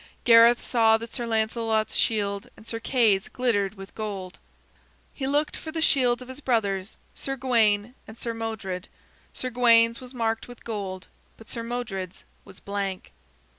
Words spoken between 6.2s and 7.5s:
of his brothers, Sir